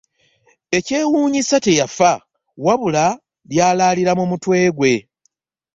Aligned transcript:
Ekyewunyisa 0.77 1.55
teyafa 1.65 2.11
wabula 2.65 3.05
lyalalira 3.51 4.11
mu 4.19 4.25
mutwe 4.31 4.57
gwe. 4.77 4.93